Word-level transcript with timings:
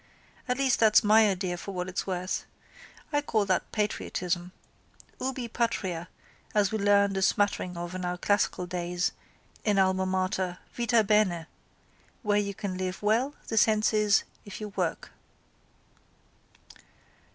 At 0.47 0.57
least 0.57 0.79
that's 0.79 1.03
my 1.03 1.29
idea 1.29 1.57
for 1.57 1.73
what 1.73 1.87
it's 1.87 2.07
worth. 2.07 2.47
I 3.13 3.21
call 3.21 3.45
that 3.45 3.71
patriotism. 3.71 4.51
Ubi 5.19 5.47
patria, 5.47 6.09
as 6.55 6.71
we 6.71 6.79
learned 6.79 7.17
a 7.17 7.21
smattering 7.21 7.77
of 7.77 7.93
in 7.93 8.03
our 8.03 8.17
classical 8.17 8.65
days 8.65 9.11
in 9.63 9.77
Alma 9.77 10.07
Mater, 10.07 10.57
vita 10.73 11.03
bene. 11.03 11.45
Where 12.23 12.39
you 12.39 12.55
can 12.55 12.79
live 12.79 13.03
well, 13.03 13.35
the 13.47 13.57
sense 13.57 13.93
is, 13.93 14.23
if 14.43 14.59
you 14.59 14.69
work. 14.69 15.11